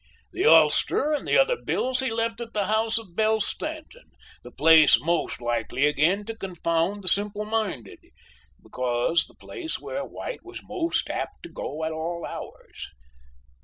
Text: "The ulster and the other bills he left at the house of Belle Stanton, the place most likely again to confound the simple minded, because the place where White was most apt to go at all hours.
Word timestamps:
"The 0.33 0.45
ulster 0.47 1.11
and 1.13 1.27
the 1.27 1.37
other 1.37 1.55
bills 1.55 1.99
he 1.99 2.09
left 2.11 2.41
at 2.41 2.53
the 2.53 2.65
house 2.65 2.97
of 2.97 3.15
Belle 3.15 3.39
Stanton, 3.39 4.09
the 4.43 4.49
place 4.49 4.99
most 4.99 5.39
likely 5.39 5.85
again 5.85 6.25
to 6.25 6.35
confound 6.35 7.03
the 7.03 7.07
simple 7.07 7.45
minded, 7.45 7.99
because 8.63 9.27
the 9.27 9.35
place 9.35 9.79
where 9.79 10.03
White 10.03 10.43
was 10.43 10.63
most 10.63 11.07
apt 11.11 11.43
to 11.43 11.49
go 11.49 11.83
at 11.83 11.91
all 11.91 12.25
hours. 12.25 12.89